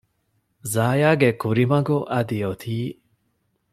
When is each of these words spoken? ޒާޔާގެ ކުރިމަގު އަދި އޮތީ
ޒާޔާގެ 0.71 1.29
ކުރިމަގު 1.41 1.95
އަދި 2.11 2.37
އޮތީ 2.43 2.75